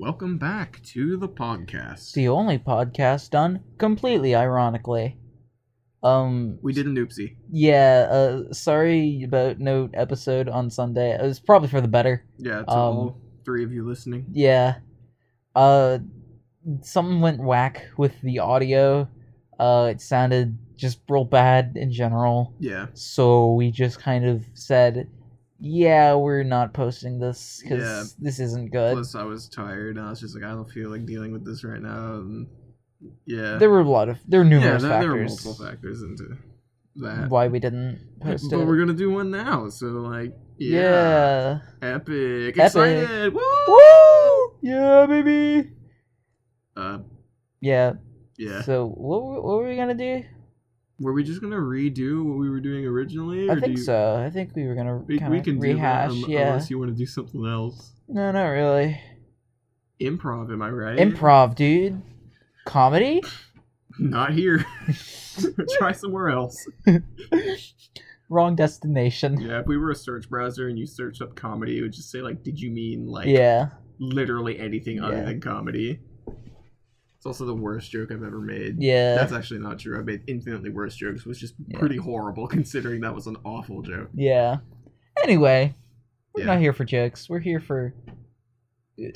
[0.00, 2.14] Welcome back to the podcast.
[2.14, 5.18] the only podcast done completely ironically.
[6.02, 7.36] Um, we did an oopsie.
[7.50, 8.08] yeah.
[8.10, 11.10] Uh, sorry about no episode on Sunday.
[11.12, 12.24] It was probably for the better.
[12.38, 14.24] Yeah, to Um, all three of you listening.
[14.32, 14.76] Yeah.
[15.54, 15.98] Uh,
[16.80, 19.06] something went whack with the audio.
[19.58, 22.54] Uh, it sounded just real bad in general.
[22.58, 25.10] Yeah, So we just kind of said,
[25.60, 28.04] "Yeah, we're not posting this because Yeah.
[28.18, 29.96] this isn't good." plus I was tired.
[29.96, 32.14] And I was just like, I don't feel like dealing with this right now.
[32.14, 32.46] And
[33.26, 35.66] yeah, There were a lot of there were yeah, numerous there, there were factors multiple
[35.66, 36.36] factors into
[36.96, 37.30] that.
[37.30, 38.66] why we didn't post but it.
[38.66, 39.68] we're gonna do one now.
[39.70, 41.94] So like, yeah, yeah.
[41.94, 42.58] epic, Epic.
[42.58, 43.40] excited, woo!
[43.68, 44.52] Woo!
[44.62, 45.70] Yeah, baby.
[46.76, 46.98] Uh,
[47.60, 47.94] Yeah.
[48.36, 48.62] yeah.
[48.62, 50.24] So what what were we gonna do?
[51.00, 53.48] Were we just gonna redo what we were doing originally?
[53.50, 54.16] I think you- so.
[54.16, 56.10] I think we were gonna We, we can rehash.
[56.12, 56.46] do that un- yeah.
[56.48, 57.92] unless you want to do something else.
[58.06, 59.00] No, not really.
[60.00, 60.98] Improv, am I right?
[60.98, 62.00] Improv, dude.
[62.66, 63.22] Comedy.
[63.98, 64.64] Not here.
[65.78, 66.66] Try somewhere else.
[68.28, 69.40] Wrong destination.
[69.40, 72.10] Yeah, if we were a search browser and you searched up comedy, it would just
[72.10, 73.70] say like, "Did you mean like Yeah.
[73.98, 75.24] literally anything other Yeah.
[75.24, 76.00] than comedy?"
[77.20, 78.76] It's also the worst joke I've ever made.
[78.82, 79.14] Yeah.
[79.14, 79.98] That's actually not true.
[79.98, 81.78] I've made infinitely worse jokes, which is Yeah.
[81.78, 84.08] pretty horrible considering that was an awful joke.
[84.14, 84.60] Yeah.
[85.22, 85.74] Anyway,
[86.34, 86.46] we're Yeah.
[86.46, 87.28] not here for jokes.
[87.28, 87.92] We're here for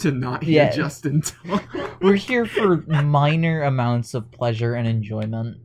[0.00, 0.70] To not hear Yeah.
[0.70, 1.64] Justin talk.
[2.02, 5.56] we're here for minor amounts of pleasure and enjoyment.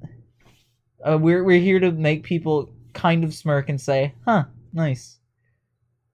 [1.05, 5.19] Uh, we're we're here to make people kind of smirk and say, "Huh, nice."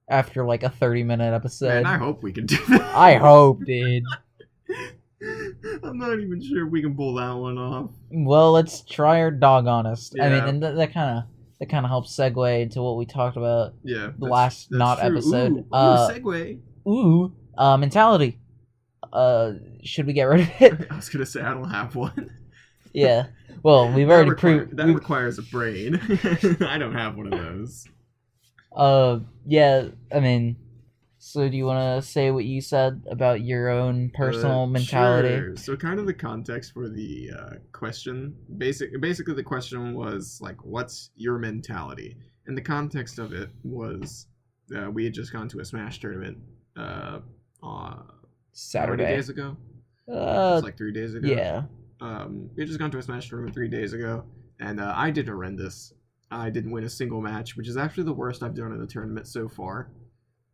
[0.09, 2.95] After like a thirty minute episode, Man, I hope we can do that.
[2.95, 4.03] I hope, dude.
[5.83, 7.91] I'm not even sure if we can pull that one off.
[8.11, 10.15] Well, let's try our dog honest.
[10.19, 11.23] I mean, and that, that kind of
[11.59, 13.73] that kind of helps segue into what we talked about.
[13.83, 14.11] Yeah.
[14.17, 16.59] The last not episode, Ooh, ooh, uh, segue.
[16.87, 18.39] Ooh, uh, mentality.
[19.11, 20.87] Uh, should we get rid of it?
[20.91, 22.29] I was gonna say I don't have one.
[22.93, 23.27] yeah.
[23.63, 24.77] Well, we've already proved.
[24.77, 25.99] that we requires a brain.
[26.61, 27.85] I don't have one of those.
[28.75, 29.87] Uh, yeah.
[30.13, 30.57] I mean,
[31.27, 35.29] so do you want to say what you said about your own personal Uh, mentality?
[35.29, 35.55] sure.
[35.55, 38.35] So, kind of the context for the uh, question.
[38.57, 42.15] Basic, basically, the question was like, "What's your mentality?"
[42.45, 44.27] And the context of it was
[44.75, 46.37] uh, we had just gone to a Smash tournament
[46.77, 47.19] uh,
[47.63, 48.03] uh, many
[48.53, 49.05] Saturday.
[49.05, 49.57] days ago.
[50.07, 51.27] It Uh, was like three days ago.
[51.27, 51.63] yeah.
[52.01, 54.23] um, we had just gone to a Smash tournament three days ago,
[54.59, 55.91] and uh, I did horrendous.
[56.29, 58.85] I didn't win a single match, which is actually the worst I've done in the
[58.87, 59.89] tournament so far.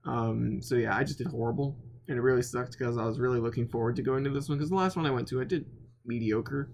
[0.06, 3.40] Um, so yeah, I just did horrible, and it really sucked because I was really
[3.40, 4.58] looking forward to going to this one.
[4.58, 5.66] Because the last one I went to, I did
[6.06, 6.72] mediocre,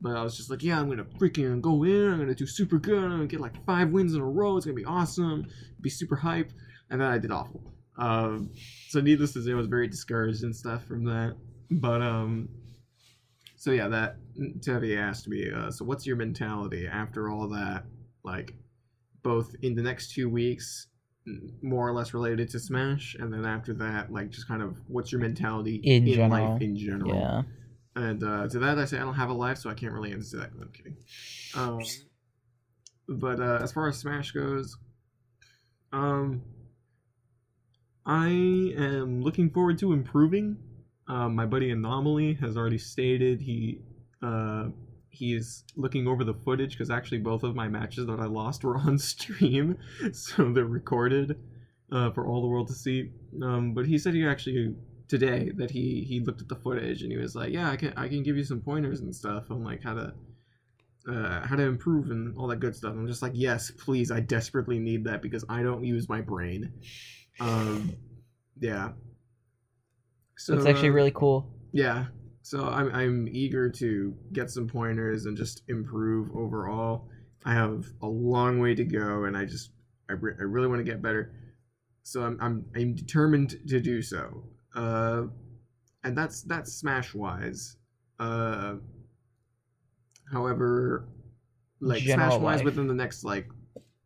[0.00, 2.12] but I was just like, yeah, I'm gonna freaking go in.
[2.12, 3.04] I'm gonna do super good.
[3.04, 4.56] I'm gonna get like five wins in a row.
[4.56, 5.46] It's gonna be awesome.
[5.80, 6.52] Be super hype,
[6.90, 7.62] and then I did awful.
[7.96, 8.50] Um,
[8.88, 11.36] so needless to say, I was very discouraged and stuff from that.
[11.70, 12.48] But um,
[13.56, 14.16] so yeah, that
[14.60, 15.50] Tevi asked me.
[15.50, 17.84] Uh, so what's your mentality after all that?
[18.24, 18.54] Like,
[19.22, 20.88] both in the next two weeks,
[21.62, 25.10] more or less related to Smash, and then after that, like just kind of what's
[25.10, 26.56] your mentality In life general.
[26.56, 27.14] in general?
[27.14, 27.42] Yeah.
[27.96, 30.12] And uh, to that, I say I don't have a life, so I can't really
[30.12, 30.50] answer that.
[30.60, 30.96] I'm kidding.
[31.54, 31.80] Um,
[33.08, 34.76] but uh, as far as Smash goes,
[35.92, 36.42] um,
[38.04, 40.56] I am looking forward to improving.
[41.06, 43.80] Um, my buddy Anomaly has already stated he
[44.22, 44.68] uh,
[45.14, 48.64] he is looking over the footage because actually both of my matches that I lost
[48.64, 49.78] were on stream,
[50.12, 51.38] so they're recorded
[51.92, 53.10] uh, for all the world to see.
[53.42, 54.74] Um, but he said he actually
[55.08, 57.92] today that he he looked at the footage and he was like, yeah, I can
[57.96, 60.14] I can give you some pointers and stuff on like how to
[61.08, 62.92] uh, how to improve and all that good stuff.
[62.92, 66.72] I'm just like, yes, please, I desperately need that because I don't use my brain.
[67.40, 67.92] Um,
[68.58, 68.92] yeah.
[70.36, 71.52] So it's actually uh, really cool.
[71.72, 72.06] yeah.
[72.44, 77.08] So I'm I'm eager to get some pointers and just improve overall.
[77.46, 79.70] I have a long way to go, and I just
[80.10, 81.32] I, re- I really want to get better.
[82.02, 84.44] So I'm I'm I'm determined to do so.
[84.74, 85.22] Uh,
[86.04, 87.78] and that's that's Smash wise.
[88.20, 88.74] Uh,
[90.30, 91.08] however,
[91.80, 93.48] like General Smash wise within the next like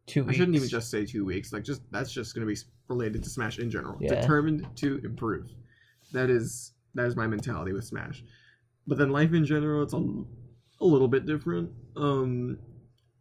[0.06, 0.36] Two Weeks.
[0.36, 1.52] I shouldn't even just say two weeks.
[1.52, 3.98] Like just that's just gonna be related to Smash in general.
[4.00, 4.20] Yeah.
[4.20, 5.48] Determined to improve.
[6.12, 8.24] That is that is my mentality with Smash.
[8.86, 10.04] But then life in general, it's a,
[10.80, 11.70] a little bit different.
[11.96, 12.58] Um,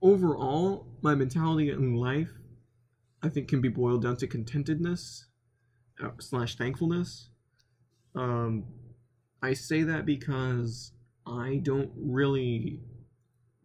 [0.02, 2.32] overall, my mentality in life,
[3.22, 5.26] I think, can be boiled down to contentedness
[6.04, 7.30] uh, slash thankfulness.
[8.16, 8.66] Um,
[9.44, 10.92] I say that because
[11.28, 12.80] I don't really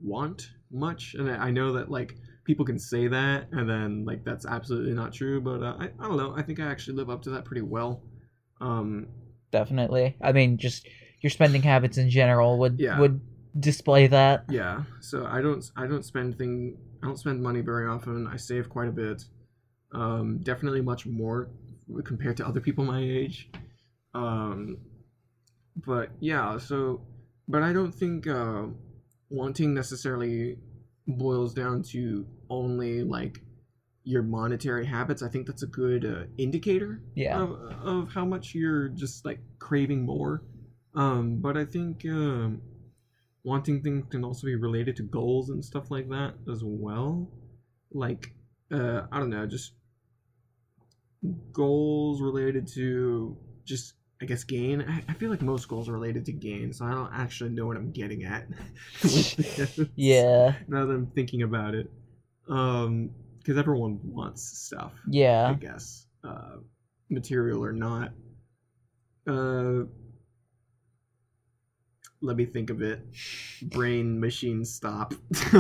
[0.01, 4.25] want much, and I, I know that like people can say that, and then like
[4.25, 5.41] that's absolutely not true.
[5.41, 6.35] But uh, I, I don't know.
[6.37, 8.03] I think I actually live up to that pretty well.
[8.61, 9.07] Um,
[9.53, 10.17] definitely.
[10.21, 10.89] I mean, just
[11.21, 12.99] your spending habits in general would Yeah.
[12.99, 13.21] would
[13.59, 14.45] display that.
[14.49, 18.27] Yeah, so I don't I don't spend thing I don't spend money very often.
[18.27, 19.23] I save quite a bit.
[19.93, 21.49] Um, definitely much more
[22.05, 23.51] compared to other people my age.
[24.15, 24.79] Um,
[25.87, 27.03] but yeah, so
[27.49, 28.65] but I don't think uh,
[29.31, 30.57] wanting necessarily
[31.07, 33.41] boils down to only like
[34.05, 35.23] your monetary habits.
[35.23, 37.41] I think that's a good uh, indicator Yeah.
[37.41, 37.51] of,
[37.83, 40.43] of how much you're just like craving more.
[40.95, 42.61] Um, but I think um,
[43.45, 47.31] wanting things can also be related to goals and stuff like that as well.
[47.93, 48.35] Like,
[48.73, 49.73] uh, I don't know, just
[51.53, 54.83] goals related to just, I guess, gain.
[54.83, 57.67] I, I feel like most goals are related to gain, so I don't actually know
[57.67, 58.49] what I'm getting at.
[59.97, 60.55] Yeah.
[60.69, 61.91] Now that I'm thinking about it.
[62.49, 63.11] Um,
[63.43, 64.93] because everyone wants stuff.
[65.09, 66.57] Yeah, I guess, uh,
[67.11, 68.13] material or not.
[69.27, 69.85] Uh,
[72.21, 73.01] let me think of it.
[73.63, 75.15] Brain machine stop.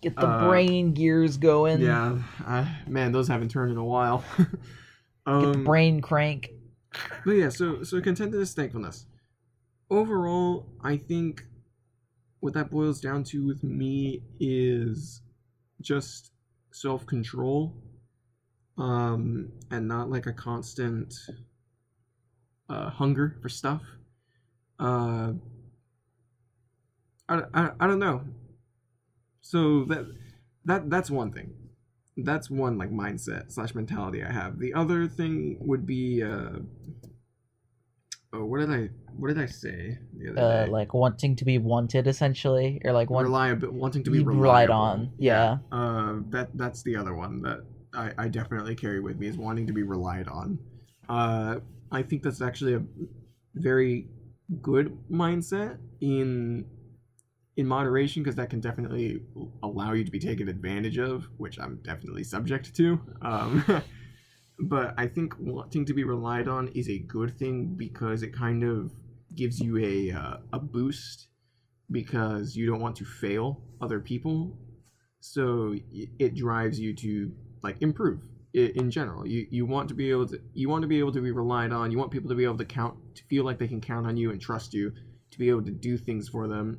[0.00, 1.80] Get the Uh, brain gears going.
[1.80, 4.24] yeah, uh, man, those haven't turned in a while.
[4.38, 4.48] Get
[5.24, 6.50] the um, brain crank.
[7.24, 9.06] but yeah, so so contentedness, thankfulness.
[9.90, 11.44] Overall, I think
[12.40, 15.22] what that boils down to with me is
[15.80, 16.31] just
[16.72, 17.74] self control,
[18.78, 21.14] um, and not like a constant
[22.68, 23.82] uh, hunger for stuff.
[24.78, 25.32] Uh,
[27.28, 28.22] I, I, I don't know.
[29.40, 30.06] So that
[30.64, 31.54] that that's one thing.
[32.16, 34.58] That's one like mindset slash mentality I have.
[34.58, 36.60] The other thing would be uh,
[38.32, 40.70] oh, what did I what did I say the other Uh, day?
[40.72, 44.42] like wanting to be wanted, essentially, or like want reliable, wanting to be reliable.
[44.42, 45.12] relied on.
[45.18, 45.58] Yeah.
[45.70, 47.60] Uh, that that's the other one that
[47.94, 50.58] I, I definitely carry with me is wanting to be relied on.
[51.08, 51.56] Uh,
[51.90, 52.82] I think that's actually a
[53.54, 54.08] very
[54.62, 56.64] good mindset in
[57.58, 59.20] in moderation because that can definitely
[59.62, 62.98] allow you to be taken advantage of, which I'm definitely subject to.
[63.20, 63.62] Um,
[64.58, 68.62] but I think wanting to be relied on is a good thing because it kind
[68.62, 68.92] of
[69.34, 71.28] gives you a uh, a boost
[71.90, 74.58] because you don't want to fail other people.
[75.20, 77.32] So it drives you to
[77.62, 78.20] like improve
[78.54, 79.26] in general.
[79.26, 81.72] You you want to be able to you want to be able to be relied
[81.72, 81.90] on.
[81.90, 84.16] You want people to be able to count to feel like they can count on
[84.16, 84.92] you and trust you
[85.30, 86.78] to be able to do things for them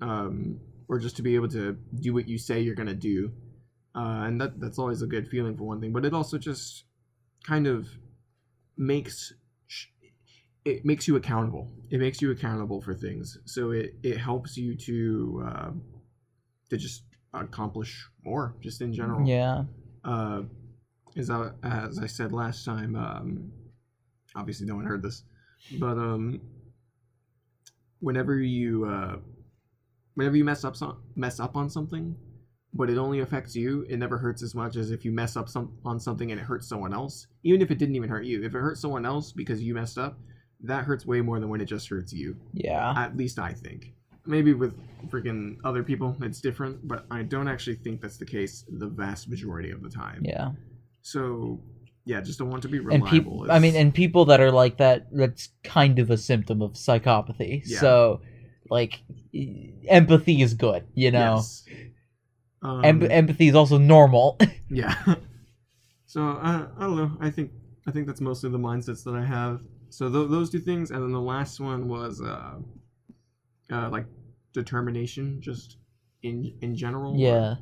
[0.00, 3.32] um, or just to be able to do what you say you're to do.
[3.96, 6.82] Uh, and that that's always a good feeling for one thing but it also just
[7.46, 7.88] kind of
[8.76, 9.32] makes
[10.64, 11.70] it makes you accountable.
[11.90, 13.38] It makes you accountable for things.
[13.44, 15.70] So it it helps you to uh,
[16.70, 17.04] to just
[17.34, 19.26] accomplish more just in general.
[19.26, 19.64] Yeah.
[20.04, 20.42] uh,
[21.16, 23.52] as I, as I said last time, um,
[24.34, 25.22] obviously no one heard this,
[25.78, 26.40] but um,
[28.00, 29.16] whenever you uh,
[30.14, 32.16] whenever you mess up some, mess up on something,
[32.74, 35.48] but it only affects you, it never hurts as much as if you mess up
[35.48, 37.28] some on something and it hurts someone else.
[37.44, 39.96] Even if it didn't even hurt you, if it hurts someone else because you messed
[39.96, 40.18] up,
[40.60, 42.36] that hurts way more than when it just hurts you.
[42.52, 42.92] Yeah.
[42.96, 43.92] At least I think.
[44.26, 44.74] Maybe with
[45.08, 49.28] freaking other people, it's different, but I don't actually think that's the case the vast
[49.28, 50.22] majority of the time.
[50.24, 50.52] Yeah.
[51.02, 51.60] So,
[52.06, 53.06] yeah, just don't want to be reliable.
[53.06, 56.62] And people, I mean, and people that are like that, that's kind of a symptom
[56.62, 57.62] of psychopathy.
[57.66, 57.80] Yeah.
[57.80, 58.20] So,
[58.70, 59.00] like,
[59.86, 61.36] empathy is good, you know?
[61.36, 61.64] yes.
[62.64, 64.38] Um, Em- empathy is also normal.
[64.70, 64.94] yeah.
[66.06, 67.12] so uh, I don't know.
[67.20, 67.52] I think
[67.86, 69.60] I think that's mostly the mindsets that I have.
[69.90, 72.54] So th- those two things, and then the last one was uh,
[73.70, 74.06] uh, like
[74.54, 75.76] determination, just
[76.22, 77.16] in in general.
[77.18, 77.56] yeah.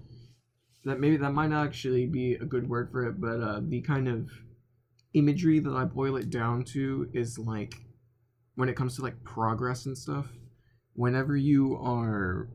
[0.85, 3.81] that maybe that might not actually be a good word for it, but uh, the
[3.83, 4.31] kind of
[5.15, 7.75] imagery that I boil it down to is like
[8.55, 10.27] when it comes to like progress and stuff.
[10.95, 12.49] Whenever you are,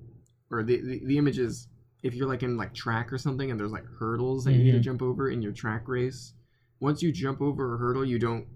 [0.50, 1.68] or the the, the image is
[2.08, 4.72] if you're like in like track or something, and there's like hurdles that you need
[4.72, 4.84] to Mhm.
[4.84, 6.34] jump over in your track race.
[6.80, 8.48] Once you jump over a hurdle, you don't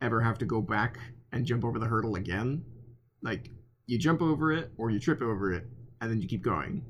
[0.00, 0.98] ever have to go back
[1.32, 2.64] and jump over the hurdle again.
[3.22, 3.50] Like
[3.86, 5.64] you jump over it or you trip over it,
[6.00, 6.84] and then you keep going,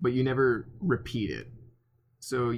[0.00, 1.48] but you never repeat it
[2.20, 2.52] so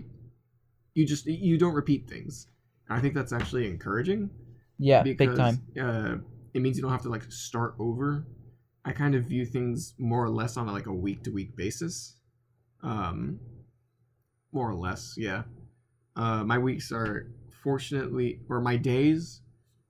[0.95, 2.47] you just you don't repeat things
[2.91, 4.31] i think that's actually encouraging
[4.79, 5.63] Yeah, because big time.
[5.81, 6.17] uh,
[6.53, 8.27] it means you don't have to like start over
[8.85, 12.17] i kind of view things more or less on like a week to week basis
[12.85, 13.41] um
[14.53, 15.43] more or less yeah
[16.17, 17.27] uh my weeks are
[17.63, 19.41] fortunately or my days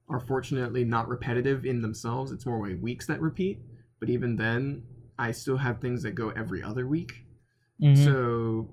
[0.09, 3.59] are fortunately not repetitive in themselves it's more my weeks that repeat
[4.01, 4.83] but even then
[5.19, 7.13] i still have things that go every other week
[7.83, 8.05] Mhm.
[8.05, 8.69] so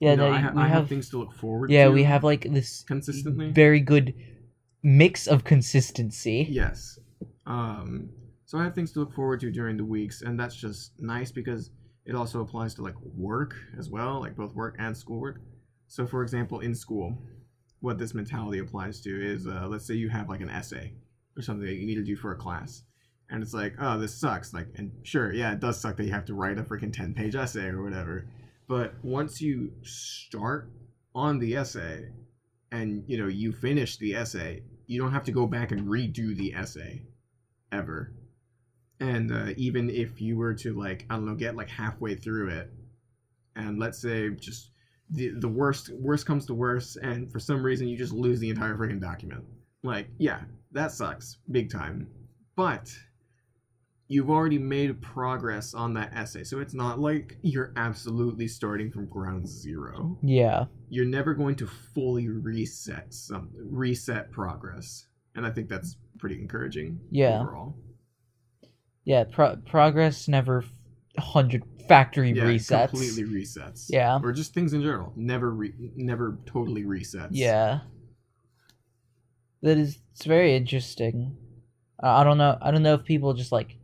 [0.00, 0.88] yeah, you know, no, I, ha- we I have, have.
[0.88, 1.74] things to look forward to.
[1.74, 3.50] yeah, we have like this consistently.
[3.50, 4.14] very good
[4.84, 6.46] mix of consistency.
[6.48, 7.00] Yes.
[7.46, 8.10] Um,
[8.44, 11.32] so I have things to look forward to during the weeks, and that's just nice
[11.32, 11.70] because
[12.08, 15.40] it also applies to like work as well, like both work and schoolwork.
[15.88, 17.16] So, for example, in school,
[17.80, 20.94] what this mentality applies to is, uh, let's say you have like an essay
[21.36, 22.82] or something that you need to do for a class,
[23.30, 24.54] and it's like, oh, this sucks.
[24.54, 27.36] Like, and sure, yeah, it does suck that you have to write a freaking ten-page
[27.36, 28.26] essay or whatever.
[28.66, 30.70] But once you start
[31.14, 32.08] on the essay,
[32.72, 36.34] and you know you finish the essay, you don't have to go back and redo
[36.34, 37.02] the essay
[37.70, 38.14] ever.
[39.00, 42.48] And uh, even if you were to like I don't know get like halfway through
[42.50, 42.72] it,
[43.56, 44.70] and let's say just
[45.10, 48.50] the the worst worst comes to worst, and for some reason you just lose the
[48.50, 49.44] entire freaking document.
[49.84, 50.40] Like yeah,
[50.72, 52.08] that sucks big time.
[52.56, 52.92] But
[54.08, 59.06] you've already made progress on that essay, so it's not like you're absolutely starting from
[59.06, 60.64] ground zero Yeah.
[60.88, 66.98] you're never going to fully reset some reset progress and i think that's pretty encouraging
[67.10, 67.40] Yeah.
[67.42, 67.76] overall
[69.08, 70.64] Yeah, pro- progress never
[71.18, 72.90] hundred factory yeah resets.
[72.90, 74.20] completely resets Yeah.
[74.22, 77.80] or just things in general never re- never totally resets Yeah.
[79.62, 81.36] That is it's very interesting.
[82.00, 82.58] I, don't know.
[82.60, 83.76] I don't know if people just like.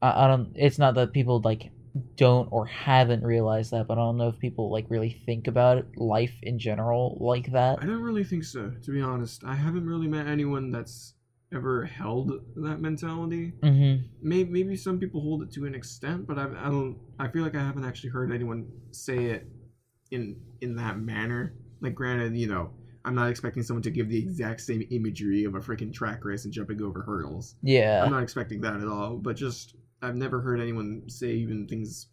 [0.00, 0.52] I, I don't.
[0.54, 1.70] It's not that people like
[2.16, 5.78] don't or haven't realized that, but I don't know if people like really think about
[5.78, 7.82] it, life in general like that.
[7.82, 11.14] i don't really think so to be honest i haven't really met anyone that's
[11.52, 14.04] ever held that mentality Mm-hmm.
[14.22, 17.42] maybe, maybe some people hold it to an extent but I've, i don't i feel
[17.42, 19.46] like i haven't actually heard anyone say it
[20.12, 22.70] in in that manner like granted you know
[23.04, 26.44] i'm not expecting someone to give the exact same imagery of a freaking track race
[26.44, 28.04] and jumping over hurdles Yeah.
[28.04, 32.08] i'm not expecting that at all but just i've never heard anyone say even things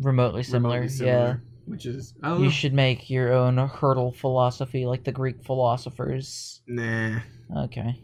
[0.00, 0.80] remotely similar.
[0.80, 1.36] remotely Yeah.
[1.66, 5.42] which is i don't You know should make your own hurdle philosophy like the Greek
[5.44, 6.62] philosophers.
[6.66, 7.18] nah
[7.64, 8.00] Okay.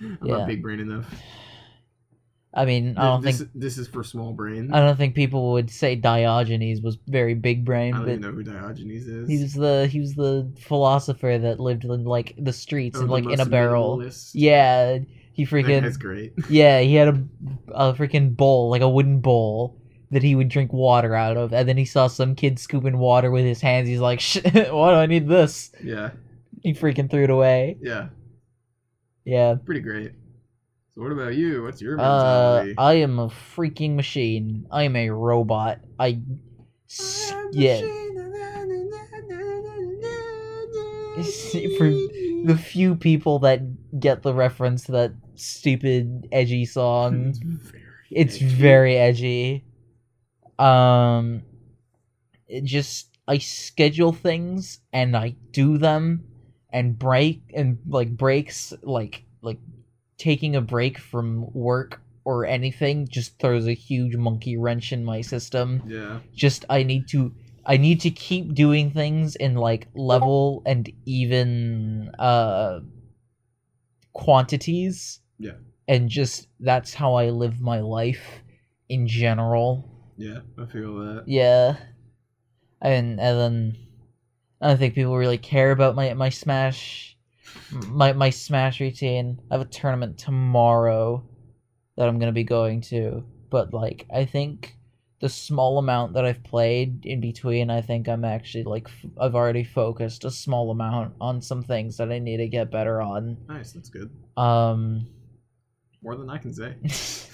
[0.00, 0.36] I'm Yeah.
[0.38, 1.12] not big brain enough
[2.54, 5.52] I mean, I don't this, think this is for small brain I don't think people
[5.52, 9.28] would say Diogenes was very big brain, I don't even know who Diogenes is.
[9.28, 13.10] he was the he was the philosopher that lived in like the streets Oh, and
[13.10, 14.02] like in a barrel.
[14.32, 14.98] Yeah,
[15.34, 16.32] he freaking guy's great.
[16.48, 17.22] yeah he had a
[17.68, 19.76] a freaking bowl like a wooden bowl
[20.10, 23.30] that he would drink water out of, and then he saw some kid scooping water
[23.30, 23.86] with his hands.
[23.88, 26.12] He's like, "Shit, why do I need this?" Yeah,
[26.62, 27.76] He freaking threw it away.
[27.82, 28.08] yeah,
[29.28, 29.56] Yeah.
[29.64, 30.12] pretty great.
[30.94, 31.62] So what about you?
[31.62, 32.74] What's your Uh, mentality?
[32.78, 34.66] I am a freaking machine.
[34.70, 35.80] I am a robot.
[35.98, 36.20] I,
[36.88, 37.82] s- yeah.
[41.76, 41.90] For
[42.44, 43.60] the few people that
[44.00, 47.34] get the reference to that stupid edgy song,
[48.10, 48.44] it's edgy.
[48.46, 49.64] very edgy.
[50.58, 51.42] Um,
[52.46, 56.24] it just I schedule things and I do them,
[56.70, 59.58] and break and like breaks like like
[60.18, 65.20] taking a break from work or anything just throws a huge monkey wrench in my
[65.20, 67.32] system yeah, just I need to
[67.64, 72.80] I need to keep doing things in like level and even uh
[74.18, 75.20] quantities.
[75.38, 75.52] Yeah.
[75.86, 78.42] And just that's how I live my life
[78.88, 79.88] in general.
[80.16, 81.24] yeah, I feel that.
[81.26, 81.76] Yeah.
[82.82, 83.76] And and then
[84.60, 87.16] I don't think people really care about my my smash
[87.70, 89.40] my my smash routine.
[89.50, 91.24] I have a tournament tomorrow
[91.96, 93.24] that I'm gonna be going to.
[93.50, 94.76] But like I think
[95.20, 99.34] the small amount that I've played in between, I think I'm actually like f- I've
[99.34, 103.36] already focused a small amount on some things that I need to get better on.
[103.48, 104.10] Nice, that's good.
[104.36, 105.06] Um
[106.02, 106.76] More than I can say.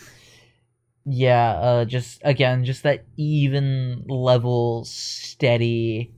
[1.04, 6.12] yeah, uh just again, just that even level steady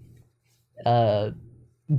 [0.85, 1.30] uh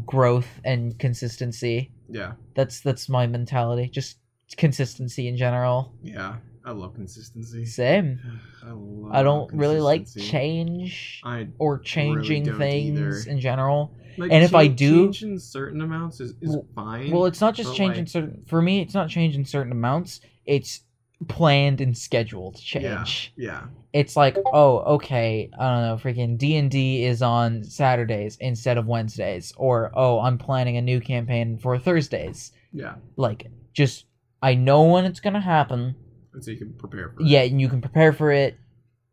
[0.05, 1.91] growth and consistency.
[2.09, 3.89] Yeah, That's that's my mentality.
[3.89, 4.17] Just
[4.57, 5.93] consistency in general.
[6.03, 7.65] yeah, I love consistency.
[7.65, 8.19] Same.
[8.63, 13.31] I love I don't really like change I or changing don't things either.
[13.31, 13.93] in general.
[14.17, 17.11] like And if I cha- do- changing certain amounts is, is Well- fine.
[17.11, 18.43] Well, it's not just changing like- certain.
[18.47, 20.21] For me, it's not changing certain amounts.
[20.45, 20.81] It's
[21.27, 23.33] planned and scheduled change.
[23.35, 23.63] yeah, yeah.
[23.93, 28.77] It's like, oh, okay, I don't know, freaking D and D is on Saturdays instead
[28.77, 32.51] of Wednesdays, or oh, I'm planning a new campaign for Thursdays.
[32.71, 34.05] yeah, Like, just
[34.41, 35.95] I know when it's gonna happen.
[36.33, 37.23] and so you can prepare for.
[37.23, 38.55] Yeah, and you can prepare for it.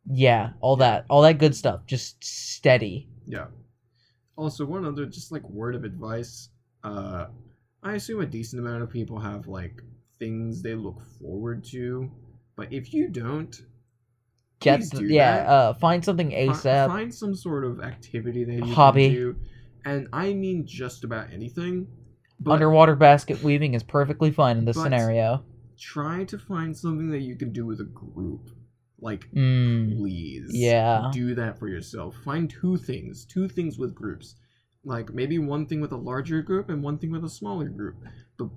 [0.07, 1.87] Yeah, all that, all that good stuff.
[1.87, 3.09] Just steady.
[3.27, 3.47] Yeah.
[4.37, 6.51] Also, one other just like word of advice.
[6.83, 7.27] Uh,
[7.83, 9.81] I assume a decent amount of people have like
[10.19, 12.11] things they look forward to,
[12.57, 13.55] but if you don't,
[14.61, 16.87] Get yeah, uh, find something ASAP.
[16.87, 19.09] find some sort of activity that you Hobby.
[19.09, 19.37] can do.
[19.85, 21.87] and I mean just about anything.
[22.41, 25.45] But Underwater basket weaving is perfectly fine in this scenario.
[25.79, 28.49] try to find something that you can do with a group.
[29.01, 31.11] Like, Mm, please, yeah.
[31.13, 32.17] do that for yourself.
[32.25, 34.37] Find two things, two things with groups.
[34.85, 37.97] Like maybe one thing with a larger group and one thing with a smaller group.
[38.39, 38.49] But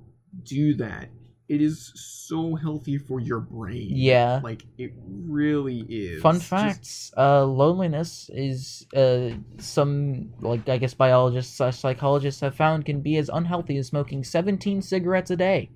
[0.44, 1.10] do that.
[1.50, 3.92] It is so healthy for your brain.
[3.92, 4.42] Yeah.
[4.44, 6.22] Like it really is.
[6.22, 12.56] Fun Just- facts: uh, loneliness is uh, some like I guess biologists slash psychologists have
[12.56, 15.70] found can be as unhealthy as smoking 17 cigarettes a day.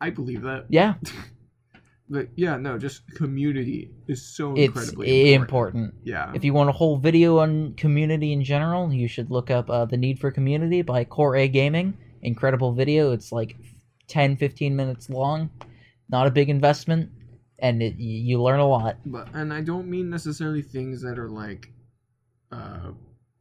[0.00, 0.66] I believe that.
[0.68, 0.94] Yeah,
[2.08, 5.94] But yeah, no, just community is so it's incredibly important.
[6.04, 6.30] Yeah.
[6.34, 9.86] If you want a whole video on community in general, you should look up uh,
[9.86, 11.98] The Need for Community by Core A Gaming.
[12.22, 13.12] Incredible video.
[13.12, 13.56] It's like
[14.08, 15.50] 10 15 minutes long.
[16.08, 17.10] Not a big investment,
[17.58, 18.96] and it, you learn a lot.
[19.06, 21.70] but and I don't mean necessarily things that are like
[22.52, 22.92] uh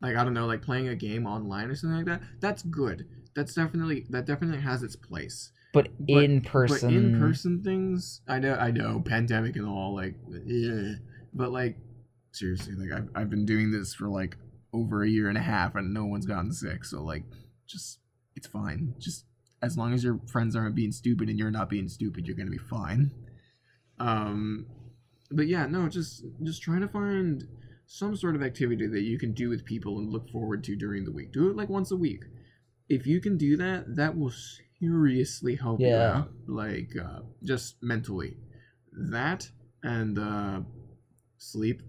[0.02, 2.22] like I don't know, like playing a game online or something like that.
[2.42, 3.08] That's good.
[3.36, 5.52] That's definitely that definitely has its place.
[5.74, 6.90] But, But- in person.
[6.90, 10.94] But in person things, I know I know, pandemic and all, like yeah.
[11.34, 11.78] But like
[12.32, 14.38] seriously, like I've I've been doing this for like
[14.74, 17.24] over a year and a half and no one's gotten sick, so like
[17.68, 18.00] just
[18.36, 18.96] it's fine.
[19.00, 19.26] Just
[19.66, 22.50] as long as your friends aren't being stupid and you're not being stupid, you're gonna
[22.52, 23.12] be fine.
[24.00, 24.66] Um
[25.32, 27.48] but yeah, no, just just trying to find
[27.88, 31.06] some sort of activity that you can do with people and look forward to during
[31.06, 31.32] the week.
[31.32, 32.24] Do it like once a week.
[32.90, 34.34] If you can do that, that will
[34.80, 36.18] seriously help you Yeah.
[36.18, 38.38] out, like uh, just mentally.
[38.92, 39.50] That
[39.84, 40.62] and uh,
[41.38, 41.82] sleep.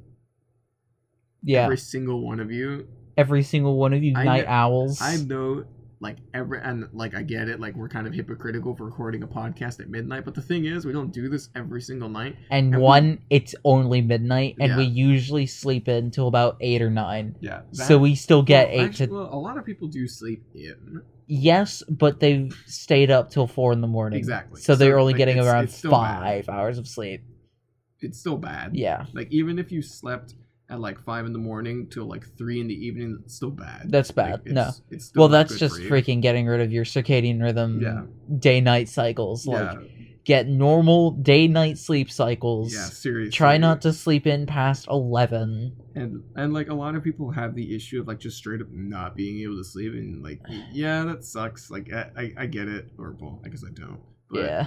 [1.42, 1.64] yeah.
[1.64, 2.88] Every single one of you.
[3.16, 5.00] every single one of you I night kn- owls.
[5.00, 5.64] I know,
[6.06, 7.58] like every and like I get it.
[7.60, 10.84] Like we're kind of hypocritical for recording a podcast at midnight, but the thing is,
[10.86, 12.36] we don't do this every single night.
[12.50, 16.90] and and we- one, it's only midnight, and we usually sleep until about eight or
[16.90, 17.34] nine.
[17.40, 17.62] Yeah.
[17.72, 20.44] so we still get well, eight actually, to Well, a lot of people do sleep
[20.54, 21.02] in.
[21.26, 24.18] yes, but they've stayed up till four in the morning.
[24.18, 24.60] Exactly.
[24.60, 26.20] So they're only like, getting it's- around it's still bad.
[26.22, 27.22] five hours of sleep.
[28.00, 28.76] It's still bad.
[28.76, 30.34] Yeah, Like even if you slept
[30.68, 33.82] at like five in the morning till like three in the evening, it's still bad.
[33.90, 34.52] that's Like, bad.
[34.54, 34.68] no.
[34.68, 38.02] it's, it's still Well, that's just freaking getting rid of your circadian rhythm, Yeah.
[38.38, 39.46] day night cycles.
[39.46, 39.90] Yeah, Like,
[40.24, 42.74] get normal day night sleep cycles.
[42.74, 43.30] yeah, seriously.
[43.30, 45.76] Try not to sleep in past 11.
[45.94, 48.66] And and like a lot of people have the issue of like just straight up
[48.70, 50.40] not being able to sleep, and like
[50.72, 51.70] yeah, that sucks.
[51.70, 54.00] Like I I, I get it, or well, I guess I don't.
[54.28, 54.66] But yeah.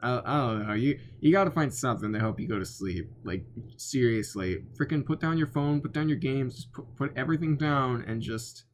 [0.00, 0.74] I, I don't know.
[0.74, 3.10] You you got to find something to help you go to sleep.
[3.24, 3.44] Like
[3.76, 8.04] seriously, freaking put down your phone, put down your games, just put, put everything down,
[8.06, 8.64] and just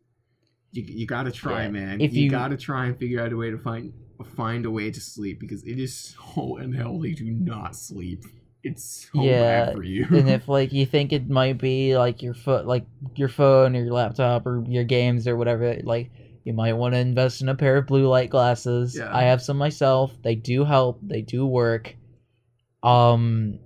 [0.72, 2.00] you, you got to try, Yeah, man.
[2.00, 3.92] if you, you- got to try and figure out a way to find
[4.37, 8.24] find a way to sleep because it is so unhealthy to not sleep.
[8.62, 10.06] It's so Yeah, bad for you.
[10.10, 13.82] and if like you think it might be like your foot like your phone or
[13.84, 16.10] your laptop or your games or whatever like
[16.44, 19.11] you might want to invest in a pair of blue light glasses Yeah.
[19.14, 21.96] i have some myself they do help they do work
[22.83, 23.59] um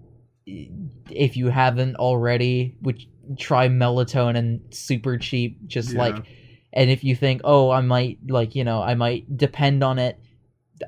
[1.10, 5.98] if you haven't already which try melatonin super cheap just Yeah.
[5.98, 6.24] like
[6.72, 10.18] and if you think oh i might like you know i might depend on it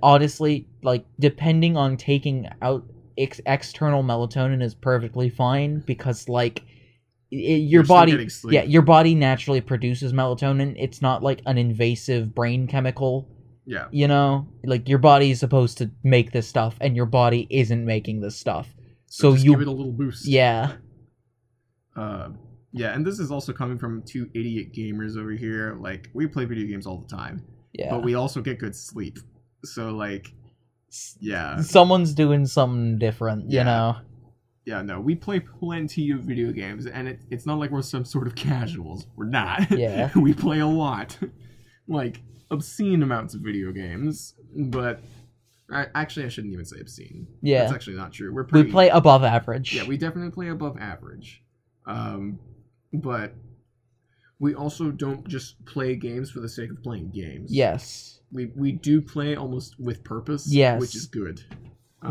[0.03, 2.85] honestly like depending on taking out
[3.19, 6.63] ex- external melatonin is perfectly fine because like
[7.33, 12.35] i your You're body yeah your body naturally produces melatonin it's not like an invasive
[12.35, 13.29] brain chemical
[13.67, 13.87] yeah.
[13.93, 17.85] you know like your body is supposed to make this stuff and your body isn't
[17.85, 18.75] making this stuff
[19.07, 20.27] so just you give it a little boost.
[20.27, 20.73] yeah
[21.97, 22.31] Uh,
[22.73, 25.77] yeah, and this is also coming from two idiot gamers over here.
[25.81, 29.19] Like we play video games all the time, yeah but we also get good sleep.
[29.65, 30.33] So like,
[31.21, 33.65] yeah, someone's doing something different you Yeah.
[33.65, 33.97] know
[34.71, 38.05] yeah, no, we play plenty of video games, and it, it's not like we're some
[38.05, 39.07] sort of casuals.
[39.17, 39.69] We're not.
[39.77, 40.11] Yeah.
[40.17, 41.19] we play a lot,
[41.89, 42.21] like
[42.53, 44.35] obscene amounts of video games.
[44.57, 45.01] But
[45.73, 47.27] I, actually, I shouldn't even say obscene.
[47.43, 47.63] Yeah.
[47.63, 48.33] that's actually not true.
[48.33, 51.43] We're pretty, we play above average Yeah, we definitely play above average.
[51.87, 52.39] Um,
[52.93, 53.35] but
[54.39, 57.53] we also don't just play games for the sake of playing games.
[57.53, 60.47] yes We we do play almost with purpose.
[60.49, 60.81] Yes.
[60.81, 61.41] Which is good.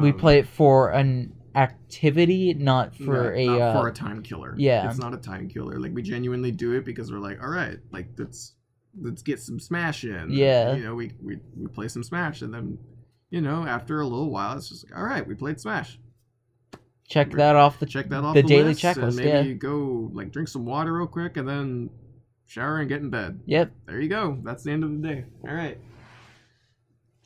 [0.01, 3.93] we Um, play it for an activity not for not- a not uh, for a
[3.93, 4.55] time killer.
[4.57, 4.89] yeah.
[4.89, 5.79] It's not a time killer.
[5.79, 8.53] Like we genuinely do it because we're like, all right, like let's
[9.01, 10.29] let's get some smash in.
[10.31, 10.73] Yeah.
[10.75, 12.77] You know, we we, we play some smash and then
[13.29, 15.99] you know, after a little while it's just like, all right, we played smash.
[17.07, 19.53] check that off the check that off the the, daily list, and checklist, maybe yeah.
[19.55, 21.89] go like drink some water real quick and then
[22.45, 23.39] shower and get in bed.
[23.45, 24.37] yep There you go.
[24.43, 25.25] That's the end of the day.
[25.47, 25.77] All right.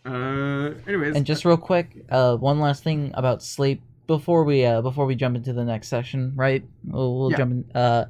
[0.05, 4.81] Uh, anyways, and just real quick uh one last thing about sleep before we uh
[4.81, 7.37] before we jump into the next session right we'll, we'll Yeah.
[7.37, 8.05] jump in uh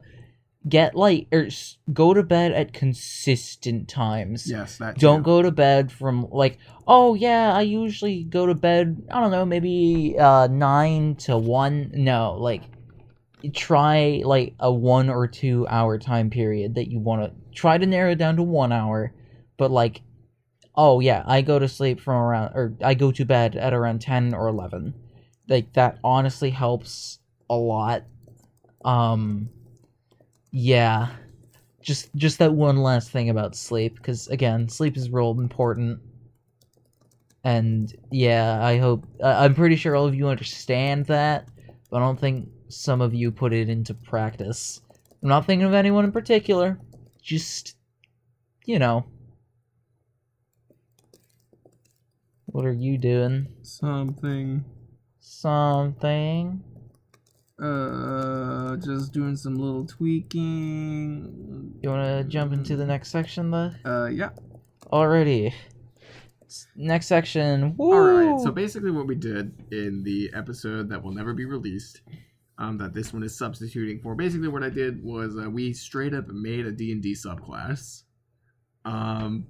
[0.67, 4.49] get like or s- go to bed at consistent times.
[4.49, 4.97] Yes, that.
[4.97, 5.23] Don't too.
[5.25, 9.45] go to bed from like, oh yeah, I usually go to bed, I don't know,
[9.45, 11.91] maybe uh 9 to 1.
[11.95, 12.63] No, like
[13.53, 17.85] try like a 1 or 2 hour time period that you want to try to
[17.85, 19.13] narrow down to 1 hour,
[19.57, 20.01] but like
[20.75, 23.99] oh yeah, I go to sleep from around or I go to bed at around
[24.01, 24.93] 10 or 11.
[25.47, 28.03] Like that honestly helps a lot.
[28.85, 29.49] Um
[30.51, 31.09] yeah.
[31.81, 35.99] Just just that one last thing about sleep because again sleep is real important.
[37.43, 41.49] And yeah i hope I i'm pretty sure all of you understand that
[41.89, 44.81] but i don't think some of you put it into practice.
[45.21, 46.79] I'm not thinking of anyone in particular.
[47.21, 47.75] Just
[48.65, 49.05] you know.
[52.45, 53.47] What are you doing?
[53.61, 54.63] Something.
[55.25, 56.61] Something
[57.61, 61.73] Uh, just doing some little tweaking.
[61.81, 64.29] you want to jump into the next section though Uh, yeah.
[64.91, 65.53] alrighty
[66.75, 67.93] next section Woo!
[67.93, 67.99] All
[68.33, 68.39] right.
[68.43, 72.01] So basically, what we did in the episode that will never be released,
[72.59, 74.13] um, that this one is substituting for.
[74.13, 78.03] Basically, what I did was uh, we straight up made a D and D subclass.
[78.85, 79.47] Um.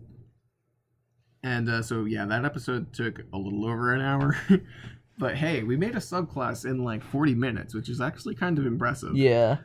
[1.44, 4.38] And uh, so yeah, that episode took a little over an hour,
[5.18, 8.66] but hey, we made a subclass in like forty minutes, which is actually kind of
[8.66, 9.16] impressive.
[9.16, 9.58] yeah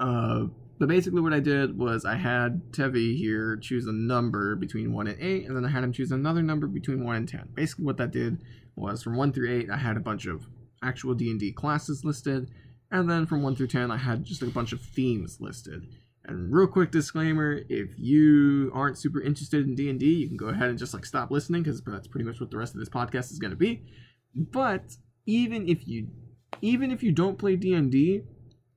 [0.00, 0.46] Uh,
[0.78, 5.06] but basically, what I did was I had Tevi here choose a number between 1
[5.06, 7.50] and 8, and then I had him choose another number between 1 and 10.
[7.54, 8.42] Basically, what that did
[8.74, 10.48] was from 1 through 8, I had a bunch of
[10.82, 12.50] actual D&D classes listed,
[12.90, 15.86] and then from 1 through 10, I had just a bunch of themes listed.
[16.24, 20.68] And real quick disclaimer, if you aren't super interested in D&D, you can go ahead
[20.68, 23.30] and just like stop listening because that's pretty much what the rest of this podcast
[23.30, 23.84] is going to be.
[24.34, 26.08] But even if you
[26.60, 28.22] even if you don't play D&D,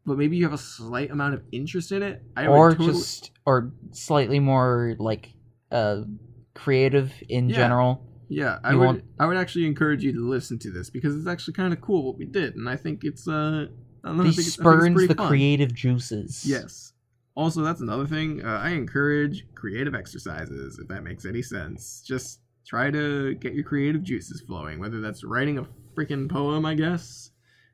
[0.06, 2.94] but maybe you have a slight amount of interest in it, I or would totally,
[2.98, 5.34] just or slightly more like
[5.72, 6.04] uh
[6.54, 7.56] creative in Yeah.
[7.56, 10.90] general yeah, I you would want- I would actually encourage you to listen to this
[10.90, 13.68] because it's actually kind of cool what we did, and I think it's uh
[14.04, 15.28] I don't know, it's, I think it's spurns pretty the fun.
[15.28, 16.94] creative juices Yes.
[17.36, 18.42] Also, that's another thing.
[18.46, 22.02] Uh, I encourage creative exercises, if that makes any sense.
[22.08, 26.74] Just try to get your creative juices flowing, whether that's writing a freaking poem, I
[26.76, 27.32] guess,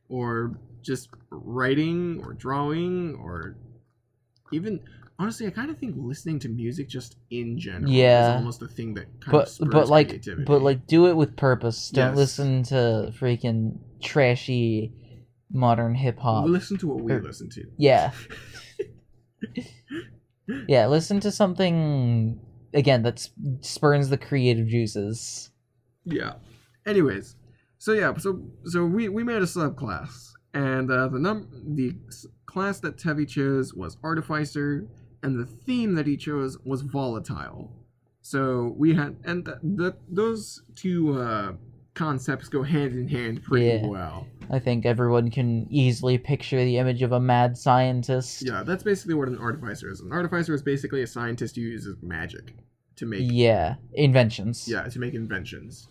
[0.09, 3.55] or just writing or drawing, or
[4.51, 4.79] even
[5.19, 8.31] honestly, I kind of think listening to music just in general Yeah.
[8.31, 10.43] is almost a thing that kind but of spurs but like creativity.
[10.45, 12.17] but like do it with purpose don't Yes.
[12.17, 14.91] listen to freaking trashy
[15.53, 17.63] modern hip-hop listen to what we or- listen to.
[17.77, 18.11] yeah
[20.67, 22.39] yeah listen to something
[22.73, 23.27] again that
[23.61, 25.49] spurns the creative juices
[26.05, 26.33] Yeah.
[26.85, 27.35] Anyways,
[27.77, 31.95] so yeah, so so we we made a subclass, and uh, the num the
[32.47, 34.87] class that Tevi chose was Artificer,
[35.21, 37.71] and the theme that he chose was Volatile.
[38.23, 41.53] So we had, and th- the those two uh,
[41.93, 43.85] concepts go hand in hand pretty Yeah.
[43.87, 44.27] well.
[44.51, 49.15] I think everyone can easily picture the image of a mad scientist Yeah, that's basically
[49.15, 50.01] what an Artificer is.
[50.01, 52.53] An Artificer is basically a scientist who uses magic
[52.97, 55.87] to make yeah inventions Yeah, to make inventions.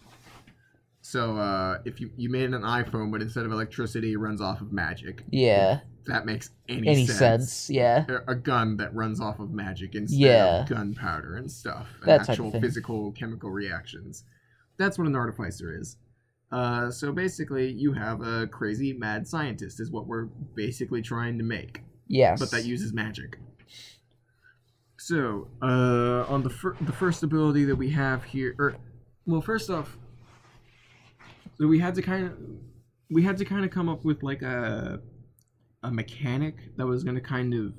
[1.03, 4.61] So uh, if you you made an iPhone, but instead of electricity, it runs off
[4.61, 5.25] of magic.
[5.31, 7.19] yeah that makes any, any sense.
[7.19, 10.63] sense yeah A- A gun that runs off of magic instead Yeah.
[10.63, 14.25] of gunpowder and stuff, and That actual physical chemical reactions.
[14.79, 15.97] That's what an artificer is.
[16.53, 21.45] Uh, so basically, you have a crazy mad scientist, is what we're basically trying to
[21.45, 23.39] make yes but that uses magic.
[24.99, 28.77] So, uh, on the fir- the first ability that we have here, or
[29.27, 29.97] well, first off,
[31.57, 32.37] so we had to kind of
[33.11, 35.01] we had to kind of come up with like a
[35.83, 37.73] a mechanic that was going to kind of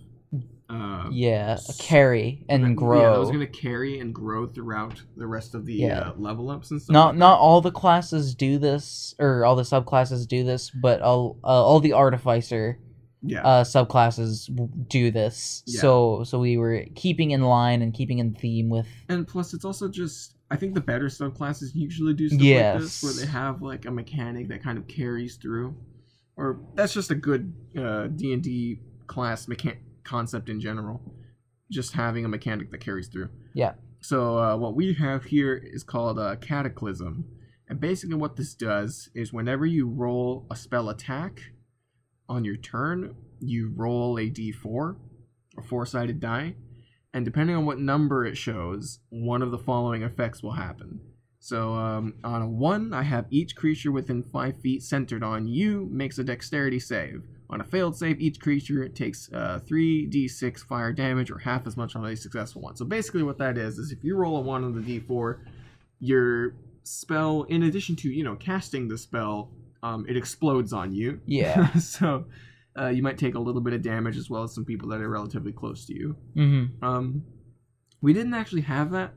[0.71, 5.01] uh, yeah carry and that- grow Yeah, that was going to carry and grow throughout
[5.17, 5.99] the rest of the Yeah.
[5.99, 6.93] uh, level ups and stuff.
[6.93, 11.01] not like not all the classes do this or all the subclasses do this but
[11.01, 12.79] all uh, all the artificer
[13.23, 14.49] yeah, uh subclasses
[14.87, 15.81] do this Yeah.
[15.81, 19.65] so so we were keeping in line and keeping in theme with and plus it's
[19.65, 23.61] also just I think the better subclasses usually do stuff like this, where they have
[23.61, 25.75] like a mechanic that kind of carries through,
[26.35, 31.01] or that's just a good uh, D and D class mechan- concept in general.
[31.69, 33.29] Just having a mechanic that carries through.
[33.53, 33.73] Yeah.
[34.01, 37.25] So uh, what we have here is called a cataclysm,
[37.69, 41.39] and basically what this does is whenever you roll a spell attack
[42.27, 44.95] on your turn, you roll a d4,
[45.57, 46.55] a four-sided die,
[47.13, 50.99] and depending on what number it shows, one of the following effects will happen.
[51.39, 55.89] So um, on a one, I have each creature within five feet centered on you
[55.91, 57.23] makes a dexterity save.
[57.51, 61.95] On a failed save, each creature takes uh, 3d6 fire damage or half as much
[61.97, 62.77] on a successful one.
[62.77, 65.39] So basically, what that is is if you roll a one on the d4,
[65.99, 69.51] your spell, in addition to you know casting the spell,
[69.83, 71.19] um, it explodes on you.
[71.25, 71.73] Yeah.
[71.79, 72.25] so
[72.79, 75.01] uh, you might take a little bit of damage as well as some people that
[75.01, 76.15] are relatively close to you.
[76.35, 76.85] Mm-hmm.
[76.85, 77.23] Um,
[78.01, 79.13] we didn't actually have that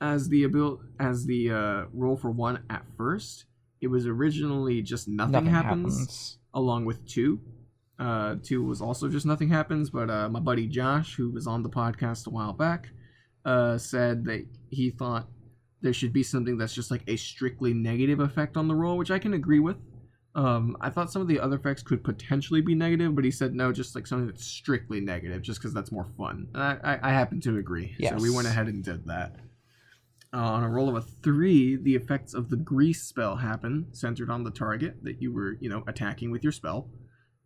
[0.00, 3.44] as the abil- as the uh, roll for one at first.
[3.80, 6.38] It was originally just nothing, Nothing happens, happens.
[6.54, 7.40] Along with two.
[7.98, 11.62] Uh, two was also just nothing happens, but uh, my buddy Josh, who was on
[11.62, 12.88] the podcast a while back,
[13.44, 15.28] uh, said that he thought
[15.82, 19.10] there should be something that's just like a strictly negative effect on the roll, which
[19.10, 19.76] I can agree with.
[20.34, 23.54] Um, I thought some of the other effects could potentially be negative, but he said
[23.54, 26.48] no, just like something that's strictly negative, just because that's more fun.
[26.54, 27.94] And I, I, I happen to agree.
[28.16, 29.36] So we went ahead and did that.
[30.34, 34.30] Uh, on a roll of a three, the effects of the grease spell happen, centered
[34.30, 36.88] on the target that you were, you know, attacking with your spell.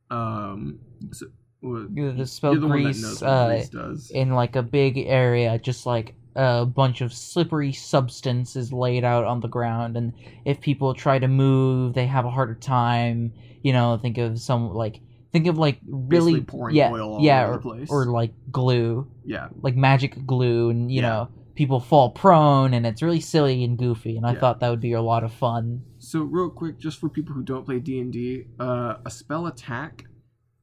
[0.09, 0.79] Um,
[1.11, 1.27] so,
[1.63, 4.11] well, the spell the grease, uh, grease does.
[4.15, 9.25] in like a big area, just like a bunch of slippery substance is laid out
[9.25, 10.13] on the ground, and
[10.45, 13.33] if people try to move, they have a harder time.
[13.65, 15.01] You know, think of some like
[15.33, 17.91] think of like really Basically pouring yeah oil all yeah over or, the place.
[17.91, 21.09] or like glue yeah, like magic glue, and you Yeah.
[21.09, 24.17] know people fall prone, and it's really silly and goofy.
[24.17, 24.41] And I Yeah.
[24.41, 25.83] thought that would be a lot of fun.
[25.99, 29.47] So real quick, just for people who don't play D and D, uh, a spell
[29.47, 30.05] attack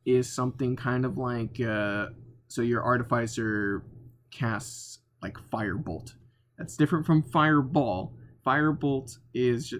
[0.05, 2.07] is something kind of like uh,
[2.47, 3.83] so your artificer
[4.31, 6.13] casts like firebolt.
[6.57, 8.13] That's different from fireball.
[8.45, 9.73] Firebolt is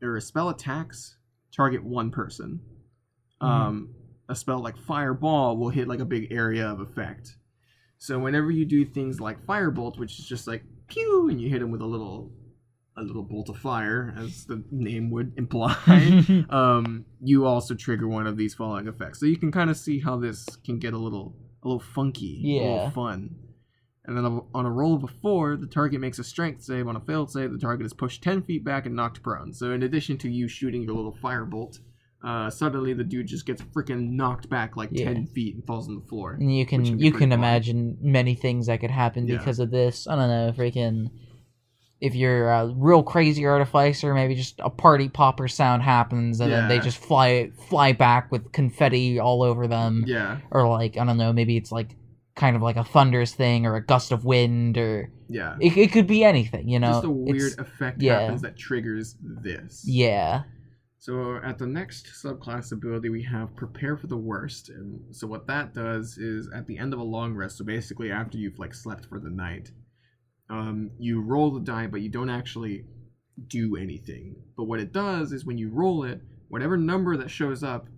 [0.00, 1.16] or spell attacks
[1.50, 2.60] target one person.
[3.40, 3.90] Um,
[4.28, 7.36] a spell like fireball will hit like a big area of effect.
[8.02, 11.62] So whenever you do things like firebolt, which is just like pew, and you hit
[11.62, 12.32] him with a little
[12.96, 15.76] a little bolt of fire, as the name would imply,
[16.50, 19.20] um, you also trigger one of these following effects.
[19.20, 22.42] So you can kind of see how this can get a little a little funky,
[22.58, 23.36] a little fun.
[24.04, 26.88] And then on a roll of a four, the target makes a strength save.
[26.88, 29.54] On a failed save, the target is pushed ten feet back and knocked prone.
[29.54, 31.78] So in addition to you shooting your little firebolt,
[32.24, 35.06] uh, suddenly the dude just gets freaking knocked back like Yeah.
[35.12, 36.34] ten feet and falls on the floor.
[36.34, 37.32] And you can Which would be you can fun.
[37.38, 39.38] imagine many things that could happen Yeah.
[39.38, 40.06] because of this.
[40.06, 41.10] I don't know, freaking.
[42.00, 46.68] If you're a real crazy artificer, maybe just a party popper sound happens, and then
[46.68, 51.16] they just fly fly back with confetti all over them, Yeah, or like I don't
[51.16, 51.94] know, maybe it's like
[52.34, 55.54] kind of like a thunderous thing or a gust of wind, or yeah.
[55.60, 56.92] it, it could be anything, you know.
[56.92, 58.20] just a It's- weird effect yeah.
[58.22, 59.84] happens that triggers this.
[59.86, 60.42] Yeah,
[61.02, 64.68] So at the next subclass ability, we have prepare for the worst.
[64.68, 68.12] And so what that does is at the end of a long rest, so basically
[68.12, 69.72] after you've like slept for the night,
[70.48, 72.84] um, you roll the die, but you don't actually
[73.48, 74.36] do anything.
[74.56, 77.88] But what it does is when you roll it, whatever number that shows up,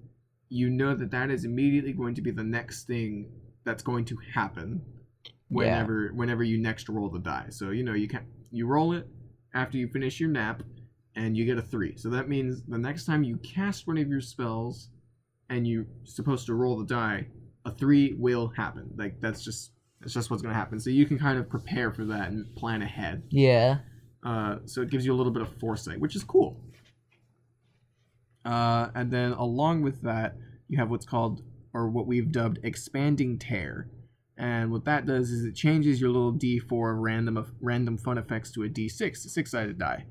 [0.49, 3.31] you know that that is immediately going to be the next thing
[3.67, 4.81] that's going to happen
[5.49, 7.49] whenever whenever you next roll the die.
[7.51, 9.07] So you know you can you roll it
[9.53, 10.62] after you finish your nap
[11.16, 11.96] and you get a three.
[11.96, 14.88] So that means the next time you cast one of your spells
[15.50, 17.27] and you're supposed to roll the die,
[17.64, 18.90] a three will happen.
[18.96, 20.81] Like that's just that's just what's gonna happen.
[20.81, 23.22] So you can kind of prepare for that and plan ahead.
[23.31, 23.79] yeah,
[24.24, 26.61] Uh, so it gives you a little bit of foresight, which is cool.
[28.44, 30.37] Uh, and then along with that,
[30.68, 33.88] you have what's called, or what we've dubbed, expanding tear.
[34.37, 38.18] And what that does is it changes your little D4 of random of random fun
[38.18, 40.07] effects to a D6, a six-sided die,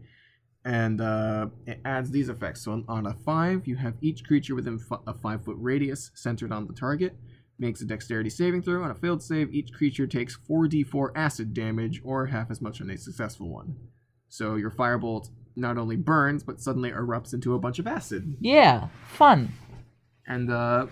[0.66, 2.64] and uh, it adds these effects.
[2.64, 6.52] So on, on a five, you have each creature within fi- a five-foot radius centered
[6.52, 7.16] on the target
[7.60, 8.84] makes a dexterity saving throw.
[8.84, 12.90] On a failed save, each creature takes 4d4 acid damage, or half as much on
[12.90, 13.76] a successful one.
[14.30, 18.36] So your firebolt not only burns, but suddenly erupts into a bunch of acid.
[18.40, 19.54] yeah, fun.
[20.26, 20.88] And uh,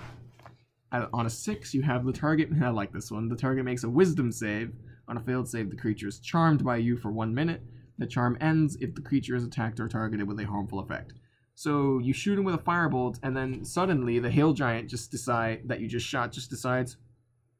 [0.91, 2.49] on a six, you have the target.
[2.49, 3.29] And I like this one.
[3.29, 4.71] The target makes a wisdom save.
[5.07, 7.61] On a failed save, the creature is charmed by you for one minute.
[8.01, 11.13] The charm ends if the creature is attacked or targeted with a harmful effect.
[11.53, 15.61] So you shoot him with a firebolt, and then suddenly the hail giant just decide
[15.67, 16.97] that you just shot just decides,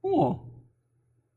[0.04, 0.42] oh,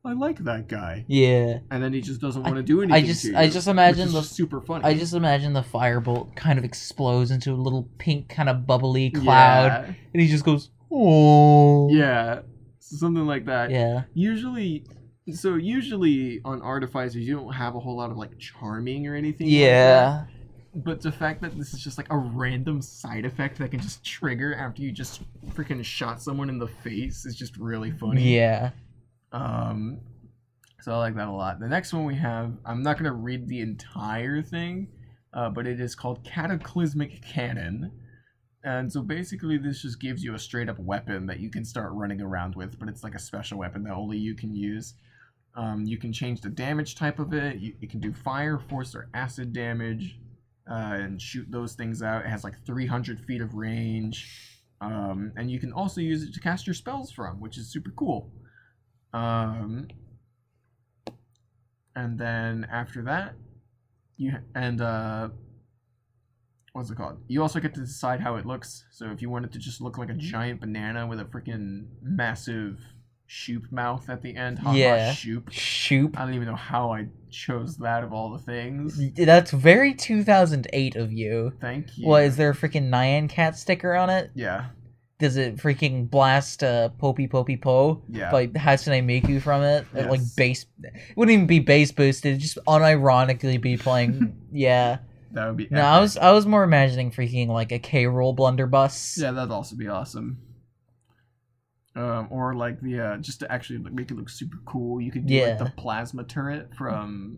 [0.03, 1.59] I like that guy, Yeah.
[1.71, 3.03] and then he just doesn't want to do anything.
[3.03, 4.83] I just to I just imagine the super funny.
[4.85, 9.09] I just imagine the firebolt kind of explodes into a little pink kind of bubbly
[9.11, 9.93] cloud Yeah.
[10.13, 12.41] and he just goes oh Yeah,
[12.79, 13.69] something like that.
[13.71, 14.83] yeah Usually,
[15.33, 19.47] so usually on artificers, you don't have a whole lot of like charming or anything.
[19.47, 20.27] like yeah that.
[20.73, 24.03] But the fact that this is just like a random side effect that can just
[24.03, 28.35] trigger after you just freaking shot someone in the face is just really funny.
[28.35, 28.71] yeah
[29.31, 30.01] Um,
[30.81, 31.59] so I like that a lot.
[31.59, 34.89] The next one we have, I'm not gonna read the entire thing,
[35.33, 37.91] uh, but it is called Cataclysmic Cannon,
[38.63, 41.93] And so basically, this just gives you a straight up weapon that you can start
[41.93, 44.95] running around with, but it's like a special weapon that only you can use.
[45.55, 47.57] Um, you can change the damage type of it.
[47.57, 50.19] You, it can do fire, force, or acid damage,
[50.69, 52.25] uh, and shoot those things out.
[52.25, 56.39] It has like 300 feet of range, um, and you can also use it to
[56.39, 58.31] cast your spells from, which is super cool.
[59.13, 59.87] Um,
[61.95, 63.35] and then after that,
[64.17, 65.29] you and uh,
[66.73, 67.19] what's it called?
[67.27, 68.85] You also get to decide how it looks.
[68.91, 71.85] So if you want it to just look like a giant banana with a freaking
[72.01, 72.79] massive
[73.27, 75.11] shoop mouth at the end, ha Yeah.
[75.13, 75.49] shoop.
[75.51, 76.19] Shoop.
[76.19, 78.99] I don't even know how I chose that of all the things.
[79.15, 81.53] That's very 2008 of you.
[81.59, 82.07] Thank you.
[82.07, 84.31] What is there a freaking Nyan Cat sticker on it?
[84.35, 84.65] Yeah,
[85.17, 88.31] Does it freaking blast uh, Popey Popey Po yeah.
[88.31, 89.85] by Hatsune Miku from it?
[89.95, 90.35] It, Like Yes.
[90.35, 92.31] bass, it wouldn't even be bass boosted.
[92.31, 94.35] It'd just unironically be playing.
[94.51, 94.97] yeah.
[95.31, 95.67] that would be.
[95.71, 99.17] No, I was I was more imagining freaking like a K roll blunderbuss.
[99.17, 100.37] Yeah, that'd also be awesome.
[101.95, 105.11] Um, or like the uh, just to actually like, make it look super cool, you
[105.11, 107.37] could do like the plasma turret from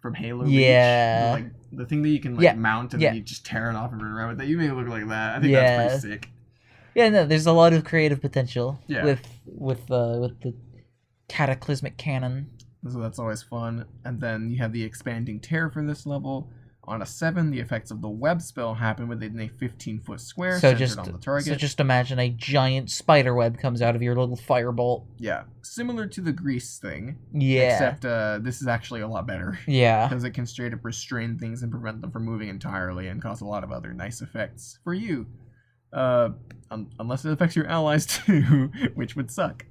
[0.00, 0.44] from Halo.
[0.46, 1.34] Yeah.
[1.34, 1.42] Reach.
[1.42, 3.08] The, like the thing that you can like Yeah, mount and yeah.
[3.08, 4.46] then you just tear it off and run around with that.
[4.46, 5.36] You make it look like that.
[5.36, 5.88] I think Yeah.
[5.88, 6.30] that's pretty sick.
[6.94, 9.04] Yeah, no, there's a lot of creative potential Yeah.
[9.04, 10.54] with with uh, with the
[11.28, 12.50] cataclysmic cannon.
[12.90, 13.84] So that's always fun.
[14.04, 16.50] And then you have the expanding tear for this level.
[16.88, 20.54] On a seven, the effects of the web spell happen within a 15 foot square
[20.54, 21.46] So centered just on the target.
[21.46, 25.04] so just imagine a giant spider web comes out of your little firebolt.
[25.18, 27.72] yeah, similar to the grease thing, Yeah.
[27.74, 29.58] except uh, this is actually a lot better.
[29.66, 30.08] yeah.
[30.08, 33.40] because it can straight up restrain things and prevent them from moving entirely and cause
[33.42, 35.26] a lot of other nice effects for you.
[35.92, 36.30] Uh,
[36.70, 39.64] un- unless it affects your allies too, which would suck.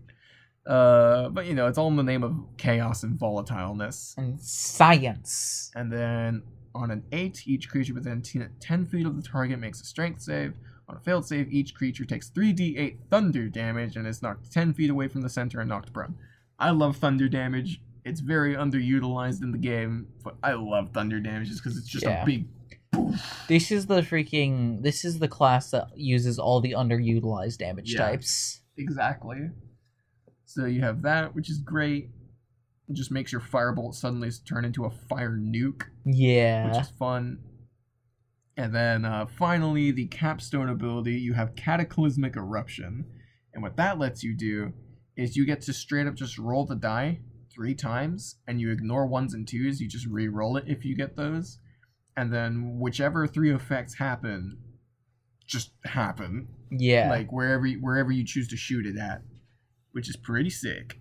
[0.66, 4.18] Uh, but you know, it's all in the name of chaos and volatileness.
[4.18, 5.72] And science.
[5.76, 6.44] And then
[6.78, 10.22] on an 8, each creature within 10 10 feet of the target makes a strength
[10.22, 10.54] save.
[10.90, 14.90] On a failed save, each creature takes 3d8 thunder damage and is knocked 10 feet
[14.90, 16.16] away from the center and knocked prone.
[16.60, 17.82] I love thunder damage.
[18.06, 22.06] It's very underutilized in the game, but I love thunder damage just because it's just
[22.06, 22.24] Yeah.
[22.24, 22.48] a big.
[23.50, 28.00] This is the freaking this is the class that uses all the underutilized damage Yeah.
[28.10, 28.62] types.
[28.78, 29.50] Exactly.
[30.46, 32.10] So you have that, which is great.
[32.94, 35.84] Just makes your firebolt suddenly turn into a fire nuke.
[36.06, 36.68] Yeah.
[36.70, 37.40] which is fun.
[38.56, 43.06] And then uh, finally, the capstone ability, you have Cataclysmic Eruption.
[43.54, 44.74] And what that lets you do
[45.16, 47.20] is you get to straight up just roll the die
[47.54, 49.80] three times, and you ignore ones and twos.
[49.82, 51.60] You just re roll it if you get those.
[52.16, 54.58] And then whichever three effects happen,
[55.46, 56.48] just happen.
[56.72, 57.10] yeah.
[57.10, 59.22] Like wherever, wherever you choose to shoot it at,
[59.92, 61.00] which is pretty sick.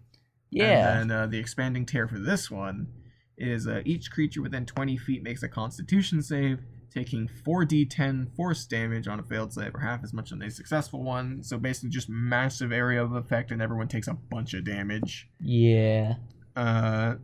[0.51, 1.01] Yeah.
[1.01, 2.89] And then uh, the expanding tear for this one
[3.39, 6.61] is uh, each creature within 20 feet makes a constitution save,
[6.93, 11.03] taking 4d10 force damage on a failed save, or half as much on a successful
[11.03, 11.43] one.
[11.43, 15.29] So basically, just massive area of effect, and everyone takes a bunch of damage.
[15.41, 16.15] yeah.
[16.55, 17.17] Uh,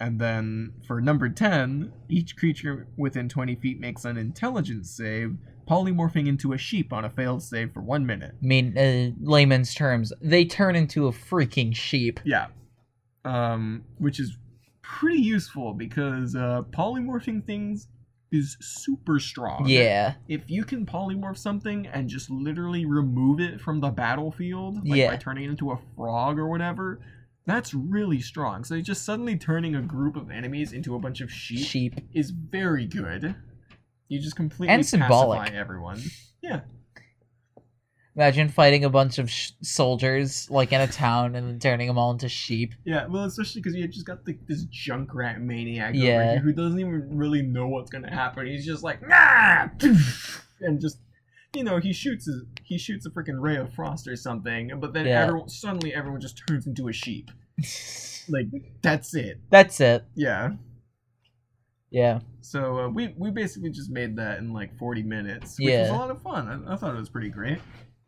[0.00, 5.36] and then for number 10, each creature within 20 feet makes an intelligence save,
[5.68, 8.32] polymorphing into a sheep on a failed save for one minute.
[8.42, 12.20] I mean, uh, layman's terms, they turn into a freaking sheep.
[12.24, 12.46] Yeah.
[13.24, 14.36] Um, which is
[14.82, 17.88] pretty useful because uh, polymorphing things
[18.30, 19.64] is super strong.
[19.68, 20.14] Yeah.
[20.28, 25.10] If you can polymorph something and just literally remove it from the battlefield, like Yeah.
[25.10, 27.00] by turning it into a frog or whatever,
[27.46, 28.64] that's really strong.
[28.64, 32.00] So just suddenly turning a group of enemies into a bunch of sheep, Sheep.
[32.12, 33.34] is very good.
[34.08, 35.40] You just completely And symbolic.
[35.40, 36.00] pacify everyone.
[36.42, 36.60] Yeah.
[38.14, 41.98] Imagine fighting a bunch of sh- soldiers like in a town and then turning them
[41.98, 42.72] all into sheep.
[42.84, 46.80] Yeah, well, especially because you just got the, this Junkrat maniac over here who doesn't
[46.80, 48.46] even really know what's gonna happen.
[48.46, 49.68] He's just like, nah,
[50.60, 50.98] and just,
[51.54, 54.92] you know, he shoots his, he shoots a freaking ray of frost or something, but
[54.92, 55.22] then Yeah.
[55.22, 57.30] everyone suddenly everyone just turns into a sheep.
[58.28, 58.46] Like
[58.82, 59.40] that's it.
[59.50, 60.04] That's it.
[60.14, 60.52] Yeah.
[61.90, 62.20] Yeah.
[62.40, 65.92] So uh, we we basically just made that in like 40 minutes, which was a
[65.92, 66.64] lot of fun.
[66.68, 67.58] I, I thought it was pretty great.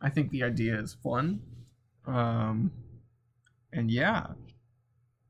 [0.00, 1.40] I think the idea is fun.
[2.06, 2.72] Um,
[3.72, 4.26] and yeah.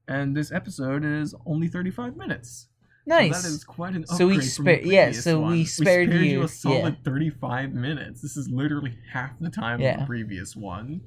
[0.09, 2.69] And this episode is only 35 minutes.
[3.09, 3.43] So Nice.
[3.43, 5.65] that is quite an So we upgrade from spa- the yeah, so we one.
[5.67, 7.05] spared you- a solid yeah.
[7.05, 8.21] 35 minutes.
[8.21, 11.01] This is literally half the time of the previous one.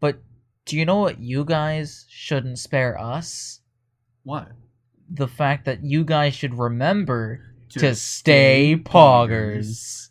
[0.00, 0.18] but
[0.66, 3.60] do you know what you guys shouldn't spare us?
[4.24, 4.48] What?
[5.10, 7.40] The fact that you guys should remember
[7.70, 10.03] to, stay poggers.